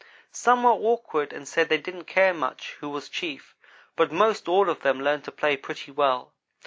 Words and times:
"Some 0.31 0.63
were 0.63 0.71
awkward 0.71 1.31
and 1.31 1.47
said 1.47 1.69
they 1.69 1.77
didn't 1.77 2.05
care 2.05 2.33
much 2.33 2.71
who 2.79 2.89
was 2.89 3.07
chief, 3.07 3.53
but 3.95 4.11
most 4.11 4.47
all 4.49 4.67
of 4.67 4.79
them 4.79 4.99
learned 4.99 5.25
to 5.25 5.31
play 5.31 5.55
pretty 5.55 5.91
well. 5.91 6.33